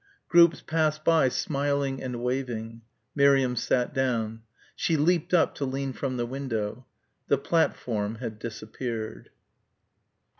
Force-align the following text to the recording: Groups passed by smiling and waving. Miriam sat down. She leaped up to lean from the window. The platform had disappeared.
Groups 0.29 0.63
passed 0.63 1.05
by 1.05 1.29
smiling 1.29 2.01
and 2.01 2.23
waving. 2.23 2.81
Miriam 3.13 3.55
sat 3.55 3.93
down. 3.93 4.41
She 4.75 4.97
leaped 4.97 5.31
up 5.31 5.53
to 5.57 5.63
lean 5.65 5.93
from 5.93 6.17
the 6.17 6.25
window. 6.25 6.87
The 7.27 7.37
platform 7.37 8.15
had 8.15 8.39
disappeared. 8.39 9.29